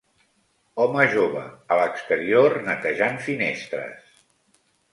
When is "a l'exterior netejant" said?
1.75-3.23